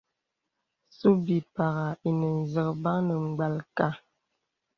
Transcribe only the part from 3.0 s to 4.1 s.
nə mgbōlka.